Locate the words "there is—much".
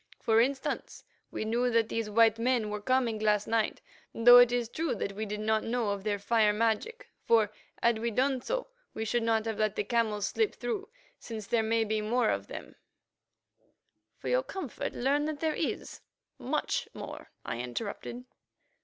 15.39-16.87